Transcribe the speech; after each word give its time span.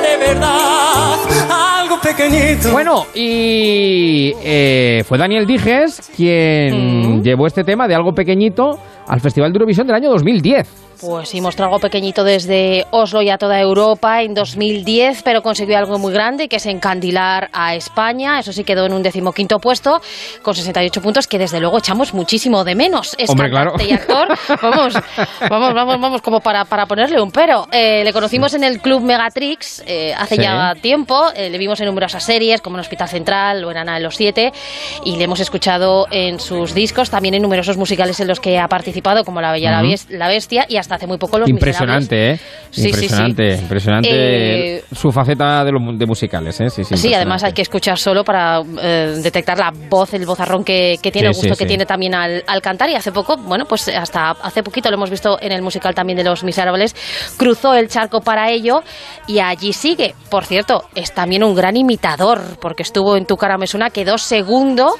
de 0.00 0.16
verdad 0.16 1.14
algo 1.80 2.00
pequeñito. 2.00 2.72
Bueno, 2.72 3.06
y 3.14 4.32
eh, 4.42 5.04
fue 5.06 5.18
Daniel 5.18 5.46
Dijes 5.46 6.10
quien 6.16 7.18
Mm. 7.18 7.22
llevó 7.22 7.46
este 7.46 7.64
tema 7.64 7.86
de 7.88 7.94
algo 7.94 8.12
pequeñito 8.14 8.78
al 9.06 9.20
Festival 9.20 9.52
de 9.52 9.56
Eurovisión 9.56 9.86
del 9.86 9.96
año 9.96 10.10
2010. 10.10 10.85
Pues 11.00 11.28
sí, 11.28 11.40
mostró 11.40 11.66
algo 11.66 11.78
pequeñito 11.78 12.24
desde 12.24 12.86
Oslo 12.90 13.22
y 13.22 13.30
a 13.30 13.38
toda 13.38 13.60
Europa 13.60 14.22
en 14.22 14.34
2010, 14.34 15.22
pero 15.22 15.42
consiguió 15.42 15.76
algo 15.78 15.98
muy 15.98 16.12
grande, 16.12 16.48
que 16.48 16.56
es 16.56 16.66
encandilar 16.66 17.48
a 17.52 17.74
España. 17.74 18.38
Eso 18.38 18.52
sí 18.52 18.64
quedó 18.64 18.86
en 18.86 18.92
un 18.92 19.02
decimoquinto 19.02 19.58
puesto, 19.58 20.00
con 20.42 20.54
68 20.54 21.00
puntos, 21.02 21.26
que 21.26 21.38
desde 21.38 21.60
luego 21.60 21.78
echamos 21.78 22.14
muchísimo 22.14 22.64
de 22.64 22.74
menos. 22.74 23.14
Es 23.18 23.28
Hombre, 23.30 23.50
claro. 23.50 23.74
y 23.86 23.92
actor. 23.92 24.28
Vamos, 24.62 24.94
vamos, 25.48 25.74
vamos, 25.74 26.00
vamos, 26.00 26.22
como 26.22 26.40
para, 26.40 26.64
para 26.64 26.86
ponerle 26.86 27.20
un 27.20 27.30
pero. 27.30 27.66
Eh, 27.72 28.02
le 28.04 28.12
conocimos 28.12 28.54
en 28.54 28.64
el 28.64 28.80
Club 28.80 29.02
Megatrix 29.02 29.82
eh, 29.86 30.14
hace 30.16 30.36
Sí. 30.36 30.42
ya 30.42 30.74
tiempo. 30.80 31.30
Eh, 31.34 31.50
le 31.50 31.58
vimos 31.58 31.78
en 31.80 31.86
numerosas 31.86 32.22
series, 32.24 32.60
como 32.60 32.76
en 32.76 32.80
Hospital 32.80 33.08
Central 33.08 33.64
o 33.64 33.70
en 33.70 33.76
Ana 33.76 33.94
de 33.94 34.00
los 34.00 34.16
Siete. 34.16 34.52
Y 35.04 35.16
le 35.16 35.24
hemos 35.24 35.40
escuchado 35.40 36.06
en 36.10 36.40
sus 36.40 36.74
discos, 36.74 37.10
también 37.10 37.34
en 37.34 37.42
numerosos 37.42 37.76
musicales 37.76 38.18
en 38.20 38.28
los 38.28 38.40
que 38.40 38.58
ha 38.58 38.68
participado, 38.68 39.24
como 39.24 39.40
La 39.40 39.52
Bella 39.52 39.78
Ujú. 39.80 39.88
Bes- 39.92 40.06
la 40.10 40.28
Bestia, 40.28 40.66
y 40.68 40.76
hasta 40.86 40.94
hace 40.94 41.06
muy 41.06 41.18
poco 41.18 41.38
Los 41.38 41.48
Impresionante, 41.48 42.32
¿eh? 42.32 42.40
Sí, 42.76 42.88
impresionante, 42.88 43.56
sí. 43.56 43.62
impresionante 43.62 44.76
Eh, 44.76 44.84
su 44.92 45.10
faceta 45.10 45.64
de, 45.64 45.72
los 45.72 45.98
de 45.98 46.06
musicales, 46.06 46.60
¿eh? 46.60 46.70
Sí, 46.70 46.84
sí, 46.84 46.96
Sí, 46.96 47.14
además 47.14 47.42
hay 47.44 47.52
que 47.52 47.62
escuchar 47.62 47.98
solo 47.98 48.24
para 48.24 48.60
eh, 48.82 49.18
detectar 49.22 49.58
la 49.58 49.72
voz, 49.88 50.12
el 50.14 50.26
vozarrón 50.26 50.62
que, 50.62 50.96
que 51.02 51.10
tiene, 51.10 51.28
el 51.28 51.34
gusto 51.34 51.56
que 51.56 51.66
tiene 51.66 51.86
también 51.86 52.14
al, 52.14 52.44
al 52.46 52.60
cantar. 52.60 52.90
Y 52.90 52.94
hace 52.94 53.12
poco, 53.12 53.36
bueno, 53.36 53.64
pues 53.64 53.88
hasta 53.88 54.30
hace 54.30 54.62
poquito 54.62 54.90
lo 54.90 54.96
hemos 54.96 55.10
visto 55.10 55.38
en 55.40 55.52
el 55.52 55.62
musical 55.62 55.94
también 55.94 56.18
de 56.18 56.24
Los 56.24 56.44
Miserables, 56.44 56.94
cruzó 57.36 57.74
el 57.74 57.88
charco 57.88 58.20
para 58.20 58.50
ello 58.50 58.82
y 59.26 59.38
allí 59.38 59.72
sigue. 59.72 60.14
Por 60.30 60.44
cierto, 60.44 60.84
es 60.94 61.12
también 61.12 61.42
un 61.42 61.54
gran 61.54 61.76
imitador, 61.76 62.58
porque 62.60 62.82
estuvo 62.82 63.16
en 63.16 63.26
Tu 63.26 63.36
cara 63.36 63.56
me 63.58 63.66
suena, 63.66 63.90
quedó 63.90 64.18
segundo 64.18 64.94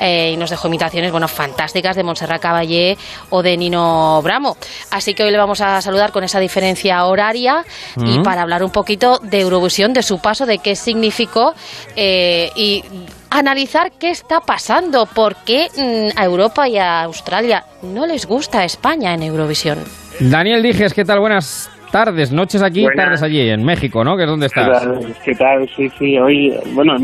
eh, 0.00 0.32
y 0.32 0.36
nos 0.36 0.50
dejó 0.50 0.68
imitaciones, 0.68 1.10
bueno, 1.10 1.28
fantásticas 1.28 1.96
de 1.96 2.02
Montserrat 2.02 2.40
Caballé 2.40 2.96
o 3.30 3.42
de 3.42 3.56
Nino 3.56 4.20
Bramo. 4.22 4.56
Así 4.90 5.14
que 5.14 5.24
hoy 5.24 5.30
le 5.30 5.38
vamos 5.38 5.60
a 5.60 5.80
saludar 5.80 6.12
con 6.12 6.24
esa 6.24 6.40
diferencia 6.40 7.04
horaria 7.18 7.64
y 7.96 8.18
Mm. 8.18 8.22
para 8.22 8.42
hablar 8.42 8.62
un 8.62 8.70
poquito 8.70 9.18
de 9.18 9.40
Eurovisión, 9.40 9.92
de 9.92 10.02
su 10.02 10.20
paso, 10.20 10.46
de 10.46 10.58
qué 10.58 10.74
significó 10.76 11.52
eh, 11.96 12.50
y 12.56 12.82
analizar 13.30 13.92
qué 13.98 14.10
está 14.10 14.40
pasando, 14.40 15.06
por 15.06 15.36
qué 15.44 15.66
mm, 15.76 16.18
a 16.18 16.24
Europa 16.24 16.68
y 16.68 16.78
a 16.78 17.02
Australia 17.02 17.64
no 17.82 18.06
les 18.06 18.26
gusta 18.26 18.64
España 18.64 19.14
en 19.14 19.22
Eurovisión. 19.22 19.78
Daniel 20.20 20.62
Dijes, 20.62 20.94
¿qué 20.94 21.04
tal? 21.04 21.20
Buenas 21.20 21.70
tardes, 21.92 22.32
noches 22.32 22.62
aquí, 22.62 22.82
Buenas. 22.82 23.04
tardes 23.04 23.22
allí, 23.22 23.48
en 23.50 23.64
México, 23.64 24.02
¿no? 24.04 24.16
Que 24.16 24.24
es 24.24 24.28
donde 24.28 24.48
¿Qué 24.48 24.60
estás. 24.60 24.82
tal? 24.82 25.16
¿Qué 25.24 25.34
tal? 25.34 25.68
Sí, 25.76 25.88
sí, 25.98 26.18
hoy, 26.18 26.54
bueno, 26.74 26.98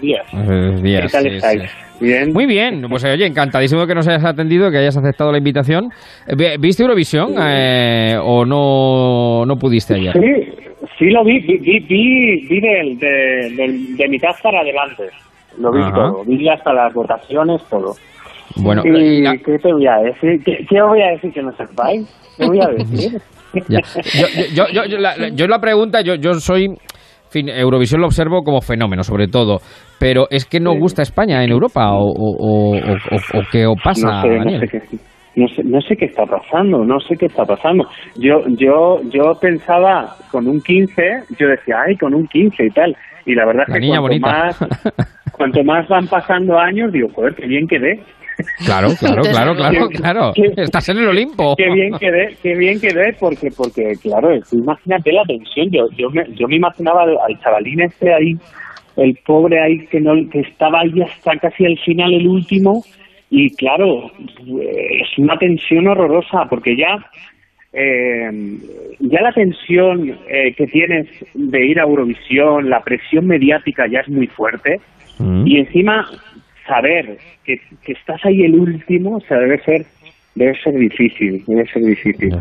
días. 0.00 0.24
Eh, 0.32 0.78
días, 0.82 1.02
¿Qué 1.02 1.08
tal 1.10 1.22
sí, 1.22 1.28
estáis? 1.36 1.62
sí. 1.62 1.68
Bien. 2.02 2.32
Muy 2.32 2.46
bien, 2.46 2.84
pues 2.90 3.04
oye, 3.04 3.24
encantadísimo 3.26 3.86
que 3.86 3.94
nos 3.94 4.06
hayas 4.08 4.24
atendido, 4.24 4.70
que 4.70 4.78
hayas 4.78 4.96
aceptado 4.96 5.30
la 5.32 5.38
invitación. 5.38 5.90
Eh, 6.26 6.34
vi- 6.36 6.56
¿Viste 6.58 6.82
Eurovisión 6.82 7.34
eh, 7.40 8.18
o 8.20 8.44
no, 8.44 9.46
no 9.46 9.56
pudiste 9.56 9.94
ayer? 9.94 10.12
Sí, 10.12 10.52
sí 10.98 11.10
lo 11.10 11.24
vi, 11.24 11.38
vi, 11.40 11.58
vi, 11.58 11.78
vi, 11.80 12.46
vi 12.48 12.60
del- 12.60 12.98
de, 12.98 13.50
del- 13.56 13.96
de 13.96 14.08
mitad 14.08 14.34
para 14.42 14.60
adelante. 14.60 15.04
Lo 15.58 15.70
vi 15.70 15.80
Ajá. 15.82 15.92
todo, 15.94 16.24
vi 16.26 16.48
hasta 16.48 16.72
las 16.72 16.92
votaciones, 16.92 17.62
todo. 17.70 17.94
Bueno, 18.56 18.82
¿Y 18.84 19.22
la- 19.22 19.36
qué 19.38 19.58
te 19.58 19.72
voy 19.72 19.86
a 19.86 19.96
decir? 19.98 20.42
¿Qué, 20.44 20.66
qué 20.68 20.82
os 20.82 20.88
voy 20.88 21.02
a 21.02 21.10
decir 21.12 21.32
que 21.32 21.42
no 21.42 21.52
sepáis? 21.56 22.06
¿Qué 22.36 22.46
voy 22.46 22.60
a 22.60 22.68
decir? 22.68 23.20
ya. 23.68 23.80
yo, 24.14 24.26
yo, 24.54 24.66
yo, 24.72 24.84
yo- 24.86 24.98
la, 24.98 25.28
yo 25.28 25.46
la 25.46 25.60
pregunta, 25.60 26.00
yo, 26.00 26.14
yo 26.16 26.34
soy... 26.34 26.74
fin, 27.30 27.48
Eurovisión 27.48 28.00
lo 28.00 28.06
observo 28.08 28.42
como 28.44 28.60
fenómeno, 28.60 29.04
sobre 29.04 29.28
todo. 29.28 29.60
Pero 30.02 30.26
es 30.30 30.44
que 30.44 30.60
no 30.60 30.74
gusta 30.74 31.02
España 31.02 31.42
en 31.44 31.50
Europa 31.50 31.92
o, 31.92 32.06
o, 32.10 32.36
o, 32.36 32.76
o- 32.76 33.38
o 33.38 33.42
qué 33.50 33.66
o 33.66 33.74
pasa, 33.76 34.06
no 34.06 34.22
sé, 34.22 34.28
no 34.38 34.60
sé 34.60 34.68
qué 34.68 34.82
no 35.34 35.48
sé, 35.48 35.64
no 35.64 35.80
sé 35.80 35.96
qué 35.96 36.04
está 36.04 36.26
pasando, 36.26 36.84
no 36.84 37.00
sé 37.00 37.16
qué 37.16 37.26
está 37.26 37.44
pasando. 37.46 37.88
Yo 38.16 38.42
yo 38.48 39.00
yo 39.10 39.32
pensaba 39.40 40.14
con 40.30 40.46
un 40.46 40.60
15, 40.60 41.02
yo 41.38 41.48
decía, 41.48 41.76
ay, 41.86 41.96
con 41.96 42.12
un 42.14 42.26
15 42.26 42.66
y 42.66 42.70
tal. 42.70 42.94
Y 43.24 43.34
la 43.34 43.46
verdad 43.46 43.64
es 43.68 43.74
que 43.74 43.80
niña 43.80 44.00
cuanto 44.00 44.08
bonita. 44.08 44.28
más 44.28 44.58
cuanto 45.32 45.64
más 45.64 45.88
van 45.88 46.06
pasando 46.08 46.58
años, 46.58 46.92
digo, 46.92 47.08
joder, 47.14 47.34
qué 47.34 47.46
bien 47.46 47.66
quedé. 47.66 48.02
Claro, 48.66 48.88
claro, 48.98 49.22
claro, 49.22 49.54
claro, 49.54 49.88
claro. 49.88 50.32
qué- 50.34 50.52
Estás 50.62 50.88
en 50.88 50.98
el 50.98 51.08
Olimpo. 51.08 51.54
Qué 51.56 51.70
bien 51.70 51.92
quedé, 51.98 52.36
qué 52.42 52.54
bien 52.56 52.80
quedé, 52.80 53.14
porque, 53.20 53.48
porque 53.56 53.92
claro, 54.02 54.30
imagínate 54.52 55.12
la 55.12 55.22
tensión. 55.24 55.70
Yo, 55.70 55.86
yo, 55.96 56.10
me, 56.10 56.24
yo 56.34 56.48
me 56.48 56.56
imaginaba 56.56 57.02
al, 57.04 57.10
al 57.10 57.38
chavalín 57.40 57.80
este 57.82 58.12
ahí, 58.12 58.34
el 58.96 59.18
pobre 59.24 59.60
ahí 59.60 59.86
que 59.86 60.00
no, 60.00 60.12
que 60.30 60.40
estaba 60.40 60.80
ahí 60.80 61.00
hasta 61.02 61.36
casi 61.36 61.64
el 61.64 61.78
final, 61.78 62.12
el 62.12 62.26
último, 62.28 62.84
y 63.30 63.50
claro, 63.56 64.10
es 64.40 65.18
una 65.18 65.36
tensión 65.38 65.88
horrorosa, 65.88 66.46
porque 66.50 66.76
ya, 66.76 66.98
eh, 67.72 68.30
ya 69.00 69.20
la 69.22 69.32
tensión 69.32 70.18
eh, 70.28 70.52
que 70.54 70.66
tienes 70.66 71.06
de 71.34 71.66
ir 71.66 71.80
a 71.80 71.84
Eurovisión, 71.84 72.68
la 72.68 72.80
presión 72.80 73.26
mediática 73.26 73.86
ya 73.86 74.00
es 74.00 74.08
muy 74.08 74.26
fuerte, 74.26 74.80
Mm. 75.18 75.46
y 75.46 75.58
encima 75.58 76.06
saber 76.66 77.18
que, 77.44 77.60
que 77.84 77.92
estás 77.92 78.24
ahí 78.24 78.42
el 78.42 78.54
último, 78.54 79.16
o 79.16 79.20
sea, 79.20 79.38
debe 79.38 79.58
ser, 79.62 79.84
debe 80.34 80.52
ser 80.62 80.72
difícil, 80.74 81.44
debe 81.46 81.64
ser 81.72 81.82
difícil. 81.82 82.34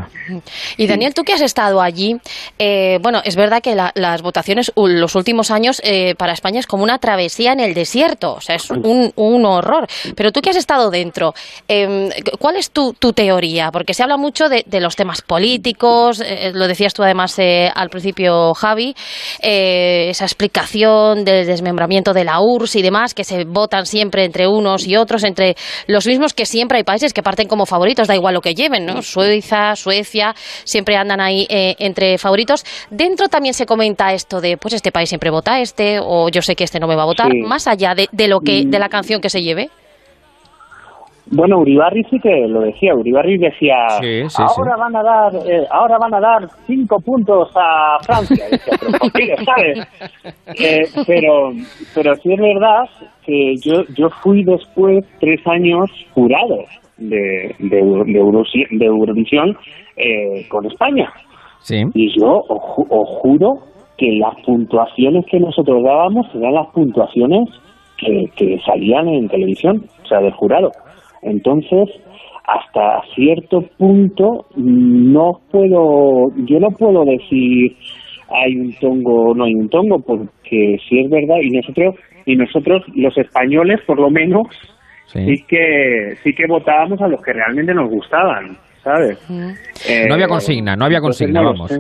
Y 0.78 0.88
Daniel, 0.88 1.14
tú 1.14 1.24
que 1.24 1.34
has 1.34 1.42
estado 1.42 1.82
allí, 1.82 2.16
eh, 2.58 3.00
bueno, 3.02 3.22
es 3.26 3.36
verdad 3.36 3.62
que 3.62 3.76
la- 3.76 3.92
las 3.96 4.22
votaciones 4.22 4.72
los 4.76 5.16
últimos 5.16 5.52
años 5.52 5.82
eh, 5.84 6.16
para 6.16 6.34
España 6.34 6.60
es 6.60 6.68
como 6.68 6.84
una 6.84 7.00
travesía 7.00 7.52
en 7.54 7.60
el 7.60 7.74
desierto, 7.74 8.36
o 8.36 8.42
sea, 8.42 8.56
es 8.56 8.70
un, 8.72 9.12
un 9.16 9.46
horror. 9.46 9.88
Pero 10.16 10.32
tú 10.32 10.42
que 10.42 10.50
has 10.52 10.56
estado 10.56 10.90
dentro, 10.90 11.34
eh, 11.68 12.10
¿cuál 12.40 12.56
es 12.56 12.72
tu, 12.72 12.94
tu 12.94 13.12
teoría? 13.14 13.72
Porque 13.72 13.94
se 13.94 14.04
habla 14.04 14.18
mucho 14.18 14.48
de, 14.48 14.64
de 14.66 14.80
los 14.80 14.96
temas 14.96 15.22
políticos, 15.22 16.22
eh, 16.26 16.52
lo 16.54 16.68
decías 16.68 16.94
tú 16.94 17.04
además 17.04 17.38
eh, 17.40 17.70
al 17.74 17.90
principio, 17.90 18.54
Javi, 18.54 18.96
eh, 19.42 20.08
esa 20.10 20.26
explicación 20.26 21.26
del 21.26 21.46
desmembramiento 21.46 22.14
de 22.14 22.24
la 22.24 22.40
URSS 22.42 22.76
y 22.78 22.82
demás, 22.82 23.14
que 23.14 23.24
se 23.24 23.44
votan 23.46 23.86
siempre 23.86 24.24
entre 24.24 24.48
unos 24.48 24.88
y 24.88 24.96
otros, 24.96 25.24
entre 25.24 25.56
los 25.88 26.08
mismos 26.08 26.34
que 26.34 26.46
siempre 26.46 26.78
hay 26.78 26.84
países 26.84 27.14
que 27.14 27.22
parten 27.24 27.48
como 27.48 27.66
favoritos, 27.66 27.81
da 28.08 28.16
igual 28.16 28.34
lo 28.34 28.42
que 28.42 28.54
lleven, 28.54 28.86
¿no? 28.86 29.02
Suiza, 29.02 29.76
Suecia, 29.76 30.34
siempre 30.64 30.96
andan 30.96 31.20
ahí 31.22 31.46
eh, 31.50 31.76
entre 31.80 32.18
favoritos. 32.18 32.64
Dentro 32.90 33.28
también 33.28 33.54
se 33.54 33.66
comenta 33.66 34.14
esto 34.14 34.40
de, 34.42 34.58
pues 34.58 34.74
este 34.74 34.92
país 34.92 35.10
siempre 35.10 35.30
vota 35.30 35.56
a 35.56 35.62
este, 35.62 36.00
o 36.02 36.30
yo 36.30 36.42
sé 36.42 36.56
que 36.56 36.64
este 36.64 36.80
no 36.80 36.88
me 36.88 36.96
va 36.96 37.04
a 37.04 37.06
votar, 37.06 37.32
Sí. 37.32 37.42
más 37.42 37.68
allá 37.68 37.94
de, 37.96 38.08
de 38.12 38.28
lo 38.28 38.40
que, 38.40 38.66
Mm. 38.66 38.70
de 38.70 38.80
la 38.80 38.90
canción 38.90 39.22
que 39.22 39.30
se 39.30 39.42
lleve. 39.42 39.70
Bueno, 41.34 41.60
Uribarri 41.60 42.04
sí 42.10 42.20
que 42.20 42.46
lo 42.48 42.60
decía. 42.60 42.94
Uribarri 42.94 43.38
decía, 43.38 43.76
Sí, 44.02 44.28
sí, 44.28 44.42
ahora 44.46 44.76
van 44.76 44.96
a 44.98 45.02
dar, 45.04 45.34
eh, 45.48 45.66
ahora 45.72 45.98
van 45.98 46.14
a 46.16 46.20
dar 46.20 46.50
cinco 46.68 46.98
puntos 47.00 47.50
a 47.56 47.98
Francia. 48.04 48.46
Decía, 48.52 48.74
pero 48.80 48.92
¿por 49.00 49.12
qué? 49.14 49.36
¿sabes? 49.46 49.88
Eh, 50.60 50.82
pero, 51.08 51.52
pero 51.96 52.16
sí 52.16 52.34
es 52.34 52.40
verdad 52.40 52.84
que 53.26 53.54
yo, 53.64 53.84
yo 53.98 54.10
fui 54.22 54.44
después 54.44 55.06
tres 55.22 55.40
años 55.48 55.90
jurado 56.14 56.58
de, 57.02 57.56
de, 57.60 57.80
Euro- 57.80 58.06
de, 58.06 58.20
Eurosi- 58.20 58.68
de 58.72 58.86
Eurovisión 58.86 59.58
eh, 59.98 60.46
con 60.50 60.66
España. 60.66 61.12
Sí. 61.60 61.84
Y 61.94 62.20
yo 62.20 62.42
os, 62.48 62.62
ju- 62.62 62.88
os 62.90 63.10
juro 63.22 63.54
que 63.98 64.14
las 64.14 64.34
puntuaciones 64.46 65.26
que 65.30 65.40
nosotros 65.40 65.84
dábamos 65.84 66.26
eran 66.34 66.54
las 66.54 66.68
puntuaciones 66.74 67.50
que, 67.98 68.26
que 68.36 68.58
salían 68.66 69.08
en 69.10 69.28
televisión, 69.30 69.86
o 70.04 70.08
sea, 70.08 70.20
del 70.22 70.32
jurado. 70.34 70.72
Entonces, 71.22 71.88
hasta 72.48 73.02
cierto 73.14 73.62
punto, 73.78 74.46
no 74.56 75.40
puedo, 75.52 76.30
yo 76.48 76.60
no 76.60 76.70
puedo 76.72 77.06
decir 77.06 77.76
hay 78.34 78.56
un 78.56 78.74
tongo 78.80 79.32
o 79.32 79.36
no 79.36 79.44
hay 79.44 79.54
un 79.54 79.68
tongo, 79.70 80.00
porque 80.00 80.78
si 80.88 81.00
es 81.00 81.10
verdad, 81.10 81.36
y 81.44 81.50
nosotros, 81.50 81.96
y 82.26 82.36
nosotros 82.38 82.82
los 82.96 83.16
españoles, 83.18 83.82
por 83.86 84.00
lo 84.00 84.10
menos, 84.10 84.48
Sí. 85.12 85.26
sí 85.26 85.46
que, 85.48 86.16
sí 86.24 86.34
que 86.34 86.46
votábamos 86.48 87.02
a 87.02 87.08
los 87.08 87.22
que 87.22 87.34
realmente 87.34 87.74
nos 87.74 87.90
gustaban, 87.90 88.56
¿sabes? 88.84 89.18
Eh, 89.90 90.06
No 90.08 90.14
había 90.16 90.28
consigna, 90.28 90.76
no 90.76 90.86
había 90.86 91.02
consigna, 91.02 91.42
no 91.42 91.48
vamos. 91.52 91.80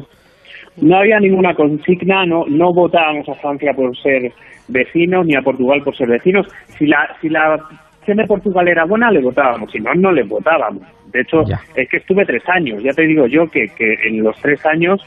No 0.78 0.98
había 0.98 1.20
ninguna 1.20 1.54
consigna, 1.54 2.26
no, 2.26 2.46
no 2.48 2.74
votábamos 2.74 3.28
a 3.30 3.36
Francia 3.36 3.72
por 3.74 3.96
ser 3.98 4.32
vecinos 4.68 5.26
ni 5.26 5.36
a 5.36 5.42
Portugal 5.42 5.82
por 5.84 5.96
ser 5.96 6.08
vecinos. 6.10 6.48
Si 6.78 6.86
la, 6.88 7.16
si 7.22 7.30
la 7.30 7.56
opción 8.00 8.18
de 8.18 8.26
Portugal 8.26 8.68
era 8.68 8.86
buena, 8.86 9.12
le 9.12 9.22
votábamos, 9.22 9.72
si 9.72 9.80
no, 9.80 9.94
no 9.96 10.12
le 10.12 10.24
votábamos. 10.24 10.84
De 11.12 11.22
hecho, 11.22 11.44
Ya. 11.46 11.60
es 11.76 11.90
que 11.90 11.98
estuve 11.98 12.26
tres 12.26 12.44
años, 12.50 12.82
ya 12.84 12.92
te 12.92 13.04
digo 13.04 13.28
yo 13.28 13.46
que, 13.48 13.68
que 13.78 13.94
en 14.08 14.24
los 14.24 14.36
tres 14.42 14.66
años 14.66 15.02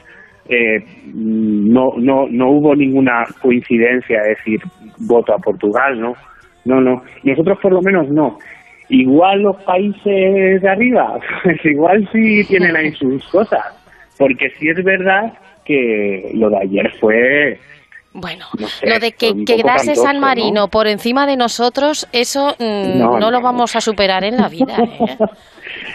eh, 0.48 0.78
no, 1.14 1.92
no, 1.96 2.26
no 2.30 2.50
hubo 2.50 2.74
ninguna 2.76 3.24
coincidencia, 3.40 4.20
es 4.20 4.38
decir, 4.38 4.60
voto 4.98 5.32
a 5.34 5.38
Portugal, 5.38 5.98
¿no? 6.00 6.12
No, 6.64 6.80
no. 6.80 7.02
Nosotros 7.22 7.58
por 7.60 7.72
lo 7.72 7.82
menos 7.82 8.08
no. 8.08 8.38
Igual 8.88 9.42
los 9.42 9.56
países 9.62 10.62
de 10.62 10.68
arriba, 10.68 11.18
pues 11.42 11.58
igual 11.64 12.08
sí 12.12 12.44
tienen 12.44 12.76
ahí 12.76 12.92
sus 12.92 13.24
cosas. 13.30 13.64
Porque 14.18 14.50
si 14.58 14.68
es 14.68 14.82
verdad 14.84 15.32
que 15.64 16.30
lo 16.34 16.50
de 16.50 16.58
ayer 16.58 16.92
fue 17.00 17.58
Bueno, 18.12 18.44
No 18.58 18.68
sé, 18.68 18.86
lo 18.88 18.98
de 19.00 19.12
que 19.12 19.32
quedase 19.44 19.86
cantoso, 19.88 20.02
San 20.02 20.20
Marino 20.20 20.60
¿no? 20.62 20.68
por 20.68 20.86
encima 20.86 21.26
de 21.26 21.36
nosotros, 21.36 22.06
eso 22.12 22.54
mm, 22.58 22.98
no, 22.98 23.18
No, 23.18 23.30
lo 23.30 23.38
no. 23.38 23.42
vamos 23.42 23.74
a 23.74 23.80
superar 23.80 24.22
en 24.24 24.36
la 24.36 24.48
vida. 24.50 24.76
¿eh? 24.78 25.16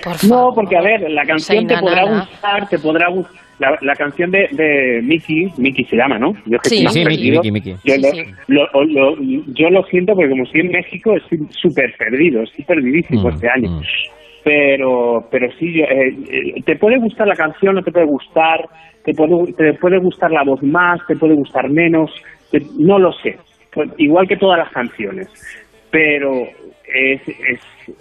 Por 0.03 0.13
No, 0.25 0.29
favor. 0.29 0.55
porque 0.55 0.75
a 0.77 0.81
ver, 0.81 1.09
la 1.11 1.25
canción 1.25 1.65
te 1.67 1.77
podrá 1.77 2.03
Nana. 2.05 2.19
gustar, 2.29 2.67
te 2.69 2.79
podrá 2.79 3.09
gustar. 3.09 3.39
La, 3.59 3.77
la 3.81 3.95
canción 3.95 4.31
de, 4.31 4.47
de 4.51 5.01
Miki, 5.03 5.49
Miki 5.57 5.83
se 5.85 5.97
llama, 5.97 6.17
¿no? 6.17 6.33
Yo 6.45 6.57
que 6.59 6.69
Sí. 6.69 6.87
Sí, 6.87 7.03
perdido. 7.03 7.41
Miki, 7.43 7.51
Miki. 7.51 7.71
Yo, 7.83 7.95
Sí, 7.95 8.01
lo, 8.01 8.11
sí. 8.11 8.23
lo- 8.47 8.83
lo- 8.85 9.17
yo 9.53 9.69
lo 9.69 9.83
siento 9.85 10.15
porque 10.15 10.29
como 10.29 10.43
estoy 10.43 10.61
en 10.61 10.71
México 10.71 11.15
estoy 11.17 11.39
súper 11.51 11.93
perdido, 11.97 12.43
estoy 12.43 12.63
perdidísimo 12.65 13.23
Mm, 13.29 13.33
este 13.33 13.49
año. 13.49 13.69
mm. 13.71 13.81
Pero, 14.43 15.27
pero 15.29 15.49
sí, 15.59 15.73
yo, 15.73 15.83
eh, 15.83 16.15
eh, 16.31 16.61
te 16.65 16.75
puede 16.77 16.97
gustar 16.97 17.27
la 17.27 17.35
canción, 17.35 17.75
no 17.75 17.83
te 17.83 17.91
puede 17.91 18.05
gustar, 18.05 18.65
te 19.03 19.13
puede, 19.13 19.51
te 19.53 19.73
puede 19.73 19.97
gustar 19.97 20.31
la 20.31 20.43
voz 20.43 20.63
más, 20.63 20.99
te 21.07 21.15
puede 21.17 21.33
gustar 21.33 21.69
menos, 21.69 22.09
te- 22.51 22.61
no 22.77 22.97
lo 22.97 23.11
sé. 23.13 23.37
Pues, 23.73 23.89
igual 23.97 24.27
que 24.27 24.37
todas 24.37 24.57
las 24.57 24.69
canciones. 24.71 25.27
Pero 25.91 26.47
es, 26.93 27.21
es, 27.27 27.59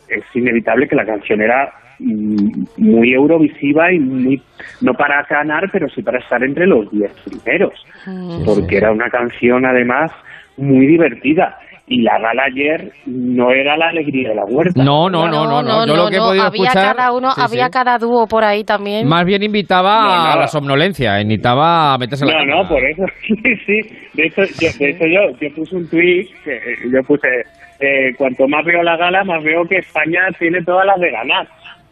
es 0.08 0.25
inevitable 0.34 0.87
que 0.88 0.94
la 0.96 1.05
canción 1.05 1.40
era 1.43 1.72
muy 2.00 3.12
eurovisiva 3.12 3.93
y 3.93 3.99
muy 3.99 4.41
no 4.81 4.93
para 4.95 5.23
ganar, 5.29 5.65
pero 5.73 5.89
sí 5.89 6.03
para 6.03 6.19
estar 6.19 6.43
entre 6.43 6.67
los 6.67 6.91
diez 6.91 7.12
primeros, 7.25 7.75
Mm. 8.06 8.45
porque 8.45 8.77
era 8.77 8.93
una 8.93 9.09
canción 9.11 9.67
además 9.67 10.11
muy 10.56 10.87
divertida 10.87 11.59
y 11.91 12.03
la 12.03 12.19
gala 12.19 12.43
ayer 12.45 12.93
no 13.06 13.50
era 13.50 13.77
la 13.77 13.89
alegría 13.89 14.29
de 14.31 14.35
la 14.35 14.45
huerta. 14.45 14.83
No, 14.85 15.09
no, 15.09 15.27
no, 15.27 15.45
no, 15.47 15.62
no. 15.62 15.87
Yo 15.87 15.97
lo 15.97 16.09
que 16.11 16.17
he 16.17 16.19
podido 16.19 16.45
había 16.45 16.65
escuchar. 16.69 16.97
cada 16.97 17.12
uno, 17.12 17.31
sí, 17.33 17.41
había 17.43 17.65
sí. 17.67 17.71
cada 17.73 17.99
dúo 17.99 18.27
por 18.27 18.44
ahí 18.44 18.62
también. 18.62 19.09
Más 19.09 19.25
bien 19.25 19.43
invitaba 19.43 20.03
No, 20.03 20.12
a 20.31 20.35
no. 20.35 20.41
la 20.43 20.47
somnolencia, 20.49 21.19
invitaba 21.21 21.94
a 21.94 21.99
meterse 21.99 22.25
en 22.27 22.31
la 22.31 22.44
No, 22.44 22.51
cama. 22.51 22.62
no, 22.62 22.69
por 22.69 22.85
eso, 22.85 23.05
sí, 23.27 23.56
sí. 23.67 23.81
De 24.15 24.27
hecho, 24.27 24.43
yo, 24.61 24.69
de 24.79 24.91
hecho 24.91 25.05
yo, 25.06 25.39
yo 25.41 25.55
puse 25.55 25.77
un 25.77 25.89
tuit, 25.89 26.29
que 26.44 26.56
eh, 26.56 26.77
yo 26.93 27.03
puse, 27.06 27.27
eh, 27.81 28.12
cuanto 28.19 28.47
más 28.49 28.65
veo 28.67 28.83
la 28.83 28.97
gala, 28.99 29.25
más 29.25 29.43
veo 29.43 29.65
que 29.65 29.79
España 29.79 30.21
tiene 30.39 30.62
todas 30.62 30.85
las 30.87 31.01
de 31.01 31.11
ganar. 31.11 31.49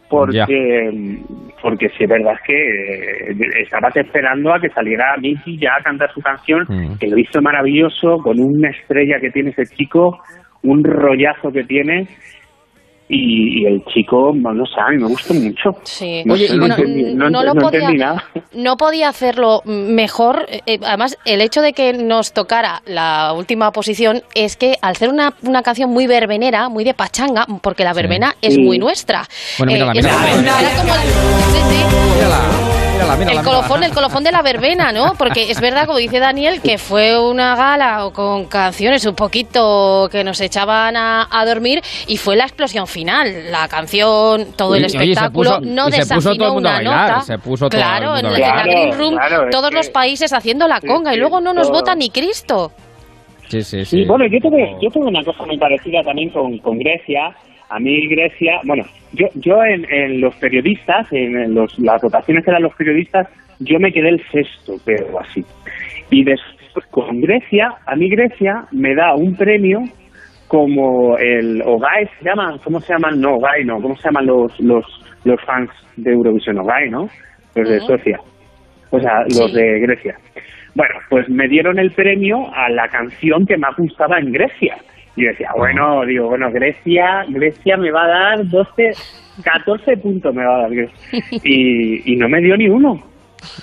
Porque, 0.09 1.21
porque 1.61 1.89
sí 1.89 2.03
es 2.03 2.09
verdad 2.09 2.35
que 2.45 2.53
eh, 2.53 3.35
estabas 3.61 3.95
esperando 3.97 4.53
a 4.53 4.59
que 4.59 4.69
saliera 4.69 5.15
Miki 5.19 5.57
ya 5.59 5.71
a 5.77 5.83
cantar 5.83 6.11
su 6.13 6.21
canción, 6.21 6.65
Mm. 6.69 6.97
que 6.99 7.07
lo 7.07 7.17
hizo 7.17 7.41
maravilloso, 7.41 8.17
con 8.19 8.39
una 8.39 8.69
estrella 8.69 9.19
que 9.19 9.31
tiene 9.31 9.49
ese 9.51 9.65
chico, 9.75 10.19
un 10.63 10.83
rollazo 10.83 11.51
que 11.51 11.63
tiene, 11.63 12.07
y, 13.09 13.61
y 13.61 13.65
el 13.65 13.83
chico, 13.85 14.33
no 14.35 14.65
sé, 14.65 14.73
a 14.85 14.89
mí 14.91 14.97
me 14.97 15.07
gusta 15.07 15.33
mucho. 15.33 15.71
Sí. 15.83 16.23
No 16.25 16.33
Oye, 16.33 16.47
sé, 16.47 16.55
y 16.55 16.57
no, 16.57 16.65
entendí, 16.65 17.03
no, 17.15 17.29
no 17.29 17.43
lo 17.43 17.53
no 17.53 17.61
podía- 17.61 17.79
entendí 17.79 17.97
nada. 18.03 18.23
No 18.53 18.75
podía 18.77 19.09
hacerlo 19.09 19.61
mejor. 19.65 20.45
eh, 20.65 20.79
además, 20.83 21.17
el 21.25 21.41
hecho 21.41 21.61
de 21.61 21.73
que 21.73 21.93
nos 21.93 22.33
tocara 22.33 22.81
la 22.85 23.33
última 23.33 23.71
posición 23.71 24.23
es 24.35 24.57
que 24.57 24.75
al 24.81 24.95
ser 24.95 25.09
una, 25.09 25.33
una 25.43 25.61
canción 25.63 25.89
muy 25.91 26.07
verbenera, 26.07 26.67
muy 26.69 26.83
de 26.83 26.93
pachanga, 26.93 27.45
porque 27.61 27.83
la 27.83 27.93
verbena 27.93 28.35
es 28.41 28.55
Sí. 28.55 28.61
muy 28.61 28.77
nuestra. 28.79 29.23
Bueno, 29.57 29.71
mírala, 29.73 29.93
mírala, 29.93 30.17
mírala. 30.37 30.59
sí, 30.69 31.59
sí. 31.69 31.85
Mírala, 32.15 32.86
mírala, 32.97 33.15
mírala, 33.17 33.39
El 33.39 33.45
colofón, 33.45 33.67
mírala. 33.79 33.85
el 33.87 33.93
colofón 33.93 34.23
de 34.23 34.31
la 34.31 34.41
verbena, 34.41 34.91
¿no? 34.91 35.13
Porque 35.17 35.49
es 35.51 35.61
verdad, 35.61 35.85
como 35.85 35.97
dice 35.99 36.19
Daniel, 36.19 36.61
que 36.61 36.77
fue 36.77 37.17
una 37.19 37.55
gala 37.55 38.09
con 38.13 38.45
canciones 38.45 39.05
un 39.05 39.15
poquito 39.15 40.07
que 40.11 40.23
nos 40.23 40.41
echaban 40.41 40.95
a, 40.95 41.27
a 41.29 41.45
dormir 41.45 41.81
y 42.07 42.17
fue 42.17 42.35
la 42.35 42.43
explosión 42.45 42.87
final. 42.87 43.51
La 43.51 43.67
canción, 43.67 44.53
todo 44.55 44.75
el 44.75 44.81
Y- 44.81 44.85
oye, 44.85 44.89
se 44.89 44.97
espectáculo, 44.97 45.49
puso- 45.59 45.61
no 45.61 45.87
y 45.89 45.91
se 45.91 45.97
puso 46.01 46.15
desafinó 46.15 46.35
todo 46.37 46.47
el 46.47 46.53
mundo 46.53 46.69
a 46.69 46.71
una 46.71 46.77
bailar, 46.89 47.09
nota. 47.11 47.21
se 47.21 47.37
puso 47.39 47.69
todo 47.69 47.77
el 47.79 47.83
claro, 47.85 48.11
mundo 48.13 48.19
en, 48.19 48.25
a 48.25 48.29
en 48.35 48.41
la 48.41 48.49
bailar. 48.55 48.67
Green 48.69 48.97
Room, 48.97 49.13
Claro, 49.15 49.49
todos 49.51 49.69
que- 49.69 49.75
los 49.75 49.89
países 49.89 50.33
haciendo 50.33 50.67
la 50.67 50.79
Sí, 50.79 50.87
conga 50.87 51.11
y 51.11 51.15
sí, 51.15 51.19
luego 51.19 51.39
no 51.41 51.53
nos 51.53 51.67
todo. 51.67 51.79
vota 51.79 51.95
ni 51.95 52.09
Cristo. 52.09 52.71
Sí, 53.49 53.61
sí, 53.63 53.85
sí. 53.85 54.01
Sí, 54.01 54.05
bueno, 54.05 54.25
yo 54.27 54.39
tuve, 54.41 54.75
yo 54.81 54.89
tuve 54.91 55.05
una 55.05 55.23
cosa 55.23 55.45
muy 55.45 55.57
parecida 55.57 56.03
también 56.03 56.29
con, 56.31 56.57
con 56.59 56.77
Grecia. 56.79 57.33
A 57.69 57.79
mí 57.79 58.07
Grecia, 58.07 58.61
bueno, 58.65 58.83
yo, 59.13 59.27
yo 59.35 59.63
en, 59.63 59.85
en 59.91 60.21
los 60.21 60.35
periodistas, 60.35 61.07
en 61.11 61.53
los, 61.53 61.77
las 61.79 62.01
votaciones 62.01 62.43
que 62.43 62.51
eran 62.51 62.63
los 62.63 62.75
periodistas, 62.75 63.27
yo 63.59 63.79
me 63.79 63.91
quedé 63.91 64.09
el 64.09 64.23
sexto, 64.31 64.75
pero 64.85 65.19
así. 65.19 65.43
Y 66.09 66.23
después 66.23 66.85
con 66.91 67.21
Grecia, 67.21 67.73
a 67.85 67.95
mí 67.95 68.09
Grecia 68.09 68.65
me 68.71 68.95
da 68.95 69.15
un 69.15 69.35
premio 69.35 69.79
como 70.47 71.17
el 71.17 71.61
OGAE, 71.61 72.09
se 72.19 72.25
llama, 72.25 72.57
¿cómo 72.63 72.79
se 72.79 72.93
llaman? 72.93 73.19
No, 73.19 73.35
OGAE 73.35 73.65
no, 73.65 73.81
¿cómo 73.81 73.95
se 73.97 74.03
llaman 74.03 74.27
los, 74.27 74.59
los, 74.59 74.85
los 75.25 75.41
fans 75.43 75.69
de 75.97 76.11
Eurovisión 76.11 76.59
OGAE, 76.59 76.89
no? 76.89 77.09
Los 77.55 77.69
de. 77.69 77.79
Suecia, 77.81 78.19
o 78.91 78.99
sea, 78.99 79.23
los 79.23 79.53
de 79.53 79.79
Grecia. 79.79 80.15
Bueno, 80.75 80.95
pues 81.09 81.27
me 81.27 81.47
dieron 81.47 81.79
el 81.79 81.91
premio 81.91 82.53
a 82.53 82.69
la 82.69 82.87
canción 82.87 83.45
que 83.45 83.57
más 83.57 83.75
gustaba 83.77 84.19
en 84.19 84.31
Grecia. 84.31 84.77
Y 85.17 85.23
yo 85.23 85.29
decía, 85.31 85.49
bueno, 85.57 86.05
digo, 86.05 86.29
bueno, 86.29 86.49
Grecia, 86.51 87.25
Grecia 87.27 87.75
me 87.75 87.91
va 87.91 88.05
a 88.05 88.07
dar 88.07 88.47
12, 88.47 88.91
14 89.43 89.97
puntos 89.97 90.33
me 90.33 90.45
va 90.45 90.55
a 90.55 90.61
dar 90.61 90.71
Grecia. 90.71 90.95
Y, 91.43 92.13
y 92.13 92.15
no 92.15 92.29
me 92.29 92.39
dio 92.39 92.55
ni 92.55 92.69
uno. 92.69 93.03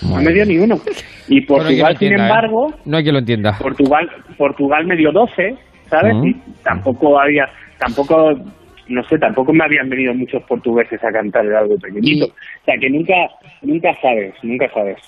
No 0.03 0.17
me 0.21 0.33
dio 0.33 0.45
ni 0.45 0.59
uno. 0.59 0.77
Y 1.29 1.45
Bueno, 1.47 1.65
Portugal, 1.65 1.97
sin 1.97 2.09
entienda, 2.09 2.25
¿eh? 2.25 2.29
embargo, 2.29 2.75
No 2.85 2.97
hay 2.99 3.05
que 3.05 3.13
lo 3.13 3.19
entienda. 3.21 3.57
Portugal, 3.59 4.11
Portugal 4.37 4.87
me 4.87 4.97
dio 4.97 5.11
12, 5.13 5.57
¿sabes? 5.89 6.15
Y 6.25 6.35
tampoco 6.63 7.19
había, 7.21 7.49
tampoco, 7.79 8.35
no 8.89 9.05
sé, 9.05 9.19
tampoco 9.19 9.53
me 9.53 9.65
habían 9.65 9.89
venido 9.89 10.13
muchos 10.15 10.43
portugueses 10.45 11.03
a 11.03 11.11
cantar 11.13 11.47
el 11.47 11.55
algo 11.55 11.77
pequeñito. 11.79 12.27
Y- 12.27 12.29
O 12.31 12.65
sea 12.65 12.75
que 12.79 12.91
nunca, 12.91 13.15
nunca 13.63 13.95
sabes, 14.03 14.35
nunca 14.43 14.69
sabes. 14.75 14.99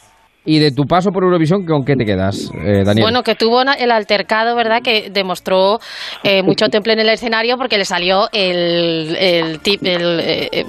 Y 0.46 0.60
de 0.60 0.70
tu 0.70 0.84
paso 0.84 1.10
por 1.10 1.24
Eurovisión, 1.24 1.66
¿con 1.66 1.84
qué 1.84 1.96
te 1.96 2.04
quedas, 2.04 2.52
eh, 2.64 2.84
Daniel? 2.84 3.02
Bueno, 3.02 3.22
que 3.24 3.34
tuvo 3.34 3.62
el 3.62 3.90
altercado, 3.90 4.54
¿verdad? 4.54 4.80
Que 4.80 5.10
demostró 5.10 5.78
eh, 6.22 6.42
mucho 6.44 6.68
temple 6.68 6.92
en 6.92 7.00
el 7.00 7.08
escenario 7.08 7.56
porque 7.58 7.76
le 7.78 7.84
salió 7.84 8.28
el, 8.32 9.16
el, 9.18 9.60
tip- 9.60 9.84
el, 9.84 10.20
eh, 10.20 10.64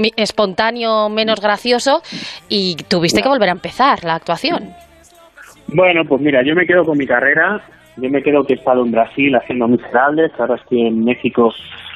emi- 0.00 0.12
espontáneo 0.16 1.08
menos 1.08 1.40
gracioso 1.40 2.02
y 2.48 2.74
tuviste 2.88 3.22
que 3.22 3.28
volver 3.28 3.50
a 3.50 3.52
empezar 3.52 4.02
la 4.02 4.16
actuación. 4.16 4.70
Bueno, 5.68 6.02
pues 6.08 6.20
mira, 6.20 6.40
yo 6.44 6.54
me 6.56 6.66
quedo 6.66 6.84
con 6.84 6.98
mi 6.98 7.06
carrera. 7.06 7.62
Yo 7.96 8.08
me 8.10 8.22
quedo 8.22 8.42
que 8.44 8.54
he 8.54 8.56
estado 8.56 8.84
en 8.84 8.90
Brasil 8.92 9.34
haciendo 9.36 9.68
miserables, 9.68 10.32
ahora 10.38 10.56
estoy 10.56 10.86
en 10.86 11.04
México 11.04 11.52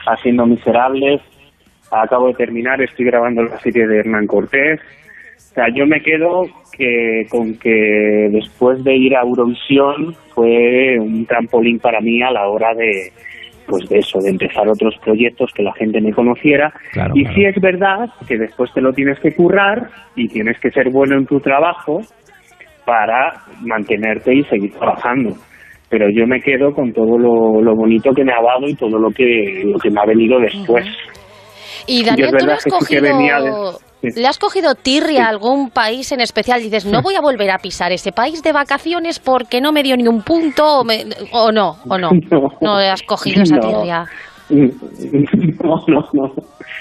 haciendo 0.06 0.46
miserables. 0.46 1.20
Acabo 1.90 2.28
de 2.28 2.34
terminar, 2.34 2.80
estoy 2.82 3.06
grabando 3.06 3.42
la 3.42 3.58
serie 3.60 3.86
de 3.86 3.98
Hernán 4.00 4.26
Cortés. 4.26 4.80
O 5.36 5.54
sea, 5.54 5.66
yo 5.74 5.86
me 5.86 6.00
quedo 6.00 6.42
que 6.76 7.26
con 7.30 7.56
que 7.58 8.28
después 8.32 8.82
de 8.82 8.96
ir 8.96 9.14
a 9.16 9.22
Eurovisión 9.22 10.14
fue 10.34 10.98
un 10.98 11.24
trampolín 11.26 11.78
para 11.78 12.00
mí 12.00 12.20
a 12.22 12.30
la 12.32 12.48
hora 12.48 12.74
de 12.74 13.12
pues 13.66 13.88
de 13.88 13.98
eso, 13.98 14.18
de 14.20 14.30
empezar 14.30 14.68
otros 14.68 14.94
proyectos 15.02 15.50
que 15.54 15.62
la 15.62 15.72
gente 15.72 16.00
me 16.00 16.12
conociera. 16.12 16.70
Claro, 16.92 17.12
y 17.14 17.22
claro. 17.22 17.36
sí 17.36 17.44
es 17.46 17.60
verdad 17.62 18.10
que 18.28 18.36
después 18.36 18.70
te 18.74 18.80
lo 18.80 18.92
tienes 18.92 19.18
que 19.20 19.34
currar 19.34 19.88
y 20.16 20.28
tienes 20.28 20.58
que 20.60 20.70
ser 20.70 20.90
bueno 20.90 21.16
en 21.16 21.26
tu 21.26 21.40
trabajo 21.40 22.00
para 22.84 23.32
mantenerte 23.62 24.34
y 24.34 24.42
seguir 24.44 24.72
trabajando. 24.74 25.34
Pero 25.88 26.10
yo 26.10 26.26
me 26.26 26.40
quedo 26.40 26.72
con 26.72 26.92
todo 26.92 27.18
lo, 27.18 27.62
lo 27.62 27.74
bonito 27.74 28.10
que 28.12 28.24
me 28.24 28.32
ha 28.32 28.42
dado 28.42 28.68
y 28.68 28.74
todo 28.74 28.98
lo 28.98 29.10
que, 29.10 29.62
lo 29.64 29.78
que 29.78 29.90
me 29.90 30.00
ha 30.00 30.06
venido 30.06 30.38
después. 30.40 30.84
Y 31.86 32.00
Y 32.00 32.04
Daniel, 32.04 32.26
es 32.26 32.30
¿tú 32.30 32.36
verdad 32.36 32.56
has, 32.56 32.64
que 32.64 32.70
sí 32.70 32.76
que 32.76 33.00
cogido, 33.00 33.02
venía 33.02 33.40
de-. 33.40 33.50
¿Le 34.16 34.26
has 34.26 34.38
cogido 34.38 34.74
tirria 34.74 35.04
Sí. 35.04 35.16
a 35.18 35.28
algún 35.28 35.70
país 35.70 36.10
en 36.12 36.20
especial? 36.20 36.60
Dices, 36.62 36.84
no 36.86 37.02
voy 37.02 37.14
a 37.14 37.20
volver 37.20 37.50
a 37.50 37.58
pisar 37.58 37.92
ese 37.92 38.12
país 38.12 38.42
de 38.42 38.52
vacaciones 38.52 39.18
porque 39.18 39.60
no 39.60 39.72
me 39.72 39.82
dio 39.82 39.96
ni 39.96 40.06
un 40.08 40.22
punto 40.22 40.80
o, 40.80 40.84
me- 40.84 41.04
o 41.32 41.50
no, 41.52 41.76
o 41.88 41.98
no. 41.98 42.10
No 42.60 42.78
le 42.78 42.88
has 42.90 43.02
cogido 43.02 43.42
esa 43.42 43.56
No. 43.56 43.68
tirria. 43.68 44.06
No, 45.62 45.82
no, 45.88 46.04
no. 46.12 46.32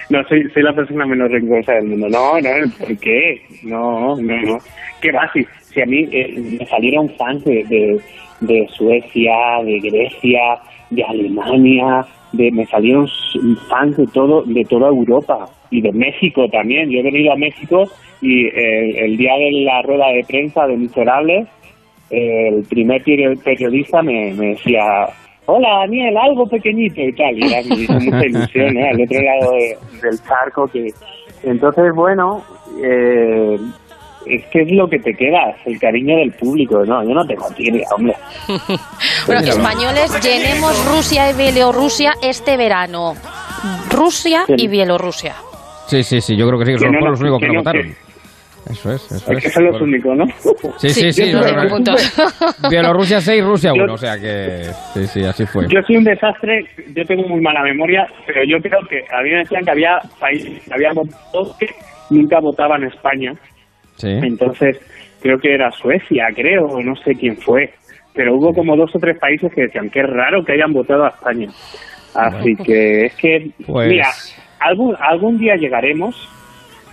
No, 0.09 0.23
soy, 0.27 0.43
soy 0.53 0.63
la 0.63 0.73
persona 0.73 1.05
menos 1.05 1.31
rencorosa 1.31 1.73
del 1.73 1.85
mundo. 1.85 2.09
No, 2.09 2.39
no, 2.39 2.49
¿por 2.77 2.97
qué? 2.97 3.41
No, 3.63 4.15
no, 4.17 4.41
no. 4.41 4.57
¿Qué 5.01 5.11
va? 5.11 5.29
Si, 5.33 5.45
si 5.73 5.81
a 5.81 5.85
mí 5.85 6.07
eh, 6.11 6.33
me 6.59 6.65
salieron 6.67 7.09
fans 7.17 7.43
de, 7.45 7.63
de, 7.63 8.01
de 8.41 8.67
Suecia, 8.75 9.33
de 9.63 9.79
Grecia, 9.79 10.39
de 10.95 11.03
Alemania, 11.03 12.05
de, 12.31 12.51
me 12.51 12.65
salieron 12.65 13.07
fans 13.69 13.97
de 13.97 14.07
todo, 14.07 14.43
de 14.43 14.63
toda 14.65 14.87
Europa 14.87 15.45
y 15.69 15.81
de 15.81 15.91
México 15.91 16.47
también. 16.49 16.89
Yo 16.89 16.99
he 16.99 17.03
venido 17.03 17.33
a 17.33 17.35
México 17.35 17.83
y 18.21 18.45
eh, 18.47 19.05
el 19.05 19.17
día 19.17 19.33
de 19.35 19.51
la 19.63 19.81
rueda 19.83 20.07
de 20.09 20.23
prensa 20.27 20.65
de 20.67 20.77
Miserables, 20.77 21.47
el 22.09 22.63
primer 22.69 23.03
peri- 23.03 23.37
periodista 23.43 24.01
me, 24.01 24.33
me 24.33 24.47
decía, 24.49 25.07
hola 25.45 25.79
Daniel, 25.79 26.15
algo 26.17 26.47
pequeñito 26.47 27.01
y 27.01 27.11
tal, 27.13 27.37
y 27.37 27.43
era, 27.43 27.61
mucha 27.99 28.25
ilusión, 28.25 28.77
¿eh? 28.77 28.89
al 28.89 29.01
otro 29.01 29.21
lado 29.21 29.51
de- 29.53 29.77
del 30.01 30.19
charco 30.27 30.67
que... 30.67 30.89
Entonces, 31.43 31.93
bueno, 31.93 32.41
eh, 32.83 33.57
es 34.25 34.45
que 34.45 34.61
es 34.61 34.71
lo 34.71 34.87
que 34.89 34.99
te 34.99 35.13
queda, 35.13 35.55
el 35.65 35.79
cariño 35.79 36.15
del 36.17 36.31
público, 36.33 36.83
no, 36.85 37.03
yo 37.03 37.13
no 37.13 37.25
tengo 37.25 37.49
tirria, 37.55 37.85
hombre. 37.95 38.13
Bueno, 39.27 39.41
españoles, 39.41 40.11
llenemos 40.21 40.85
Rusia 40.95 41.31
y 41.31 41.33
Bielorrusia 41.35 42.13
este 42.21 42.57
verano. 42.57 43.13
Rusia 43.89 44.43
y. 44.47 44.67
Bielorrusia. 44.67 45.35
Sí, 45.87 46.03
sí, 46.03 46.21
sí, 46.21 46.35
yo 46.35 46.47
creo 46.47 46.59
que 46.59 46.65
sí, 46.65 46.71
que 46.73 46.77
Que 46.77 46.83
son 46.85 46.91
no 46.93 47.09
los 47.11 47.19
únicos 47.21 47.39
que 47.39 47.47
no 47.47 47.53
no- 47.53 47.59
votaron. 47.59 47.95
Eso 48.69 48.93
es, 48.93 49.11
eso 49.11 49.31
Es 49.33 49.37
es. 49.37 49.43
que 49.43 49.49
son 49.49 49.65
los 49.65 49.81
únicos, 49.81 50.15
¿no? 50.17 50.25
Sí, 50.77 50.89
sí, 50.89 51.11
sí. 51.11 51.23
Bielorrusia 52.69 53.19
6, 53.21 53.43
Rusia 53.43 53.71
Yo- 53.75 53.83
1. 53.83 53.93
O 53.93 53.97
sea 53.97 54.17
que. 54.19 54.69
Sí, 54.93 55.07
sí, 55.07 55.23
así 55.25 55.45
fue. 55.45 55.67
Yo 55.67 55.81
soy 55.85 55.97
un 55.97 56.03
desastre, 56.05 56.65
yo 56.95 57.05
tengo 57.05 57.27
muy 57.27 57.41
mala 57.41 57.61
memoria, 57.61 58.07
pero 58.25 58.41
yo 58.45 58.57
creo 58.61 58.79
que 58.89 59.03
a 59.13 59.21
mí 59.21 59.29
me 59.31 59.37
decían 59.39 59.63
que 59.65 59.71
había 59.71 59.99
países 60.19 60.61
que 60.63 60.73
habían 60.73 60.95
votado 60.95 61.55
que 61.59 61.67
nunca 62.09 62.39
votaban 62.39 62.83
España. 62.85 63.33
Sí. 63.95 64.09
Entonces, 64.09 64.77
creo 65.21 65.37
que 65.39 65.53
era 65.53 65.71
Suecia, 65.71 66.27
creo, 66.35 66.65
o 66.65 66.81
no 66.81 66.95
sé 66.97 67.15
quién 67.15 67.37
fue. 67.37 67.73
Pero 68.13 68.35
hubo 68.35 68.53
como 68.53 68.75
dos 68.75 68.95
o 68.95 68.99
tres 68.99 69.17
países 69.17 69.51
que 69.53 69.61
decían 69.63 69.89
que 69.89 70.01
es 70.01 70.07
raro 70.09 70.43
que 70.45 70.53
hayan 70.53 70.71
votado 70.73 71.05
a 71.05 71.09
España. 71.09 71.47
Así 72.13 72.55
que 72.63 73.05
es 73.05 73.15
que, 73.15 73.49
Pues- 73.65 73.89
mira, 73.89 74.09
algún, 74.59 74.95
algún 74.99 75.37
día 75.39 75.55
llegaremos 75.55 76.29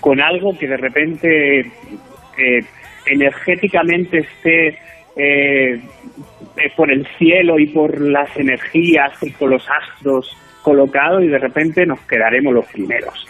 con 0.00 0.20
algo 0.20 0.56
que 0.58 0.66
de 0.66 0.76
repente 0.78 1.60
eh, 1.60 2.60
energéticamente 3.06 4.18
esté 4.20 4.68
eh, 5.16 5.74
eh, 5.76 6.70
por 6.76 6.90
el 6.90 7.06
cielo 7.18 7.58
y 7.58 7.66
por 7.66 8.00
las 8.00 8.34
energías 8.36 9.12
y 9.22 9.30
por 9.30 9.50
los 9.50 9.66
astros 9.68 10.34
colocado 10.62 11.20
y 11.20 11.28
de 11.28 11.38
repente 11.38 11.84
nos 11.84 12.00
quedaremos 12.02 12.54
los 12.54 12.66
primeros. 12.66 13.26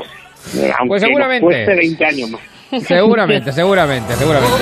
Eh, 0.57 0.71
Aunque 0.79 0.89
Pues 0.91 1.03
seguramente. 1.03 1.45
nos 1.45 1.55
cueste 1.55 1.75
20 1.77 2.05
años 2.05 2.31
más. 2.31 2.60
Seguramente, 2.79 3.53
seguramente, 3.53 4.15
seguramente. 4.15 4.57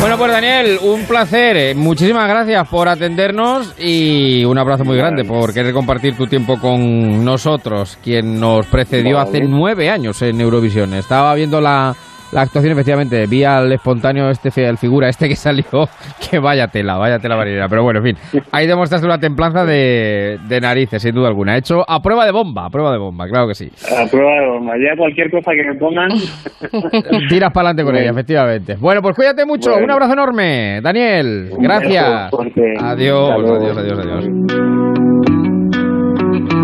Bueno, 0.00 0.18
pues 0.18 0.30
Daniel, 0.30 0.78
un 0.82 1.04
placer. 1.06 1.56
eh, 1.56 1.74
Muchísimas 1.74 2.28
gracias 2.28 2.68
por 2.68 2.88
atendernos 2.88 3.74
y 3.78 4.44
un 4.44 4.56
abrazo 4.58 4.84
muy 4.84 4.96
grande 4.96 5.24
por 5.24 5.52
querer 5.52 5.72
compartir 5.72 6.16
tu 6.16 6.26
tiempo 6.26 6.58
con 6.60 7.24
nosotros, 7.24 7.98
quien 8.04 8.38
nos 8.38 8.66
precedió 8.66 9.18
hace 9.18 9.40
nueve 9.40 9.90
años 9.90 10.22
en 10.22 10.40
Eurovisión. 10.40 10.94
Estaba 10.94 11.34
viendo 11.34 11.60
la, 11.60 11.94
la 12.32 12.42
actuación, 12.42 12.72
efectivamente, 12.72 13.26
vi 13.26 13.44
al 13.44 13.72
espontáneo, 13.72 14.28
este 14.30 14.50
el 14.66 14.78
figura 14.78 15.08
este 15.08 15.28
que 15.28 15.36
salió, 15.36 15.64
que 16.30 16.38
vaya 16.38 16.68
tela, 16.68 16.96
vaya 16.96 17.18
tela 17.18 17.36
marinera. 17.36 17.68
Pero 17.68 17.82
bueno, 17.82 18.00
en 18.00 18.16
fin, 18.16 18.42
ahí 18.52 18.66
demostraste 18.66 19.06
una 19.06 19.18
templanza 19.18 19.64
de, 19.64 20.38
de 20.48 20.60
narices, 20.60 21.02
sin 21.02 21.14
duda 21.14 21.28
alguna. 21.28 21.56
Hecho 21.56 21.84
a 21.88 22.00
prueba 22.00 22.24
de 22.24 22.32
bomba, 22.32 22.66
a 22.66 22.70
prueba 22.70 22.92
de 22.92 22.98
bomba, 22.98 23.26
claro 23.28 23.48
que 23.48 23.54
sí. 23.54 23.70
A 23.86 24.06
prueba 24.10 24.32
de 24.32 24.40
broma. 24.48 24.72
Ya 24.76 24.96
cualquier 24.96 25.30
cosa 25.30 25.52
que 25.52 25.64
me 25.64 25.78
pongan. 25.78 26.08
Tiras 27.28 27.52
para 27.52 27.68
adelante 27.70 27.82
con 27.82 27.92
Bueno. 27.92 27.98
ella, 28.00 28.10
efectivamente. 28.10 28.76
Bueno, 28.76 29.02
pues 29.02 29.14
cuídate 29.16 29.44
mucho. 29.46 29.70
Bueno. 29.70 29.84
Un 29.84 29.90
abrazo 29.92 30.12
enorme, 30.12 30.80
Daniel. 30.82 31.50
Gracias. 31.58 32.30
Adiós, 32.80 33.30
adiós, 33.30 33.76
adiós, 33.78 33.98
adiós. 33.98 35.15